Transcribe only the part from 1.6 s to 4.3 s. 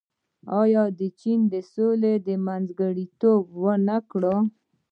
سولې منځګړیتوب ونه کړ؟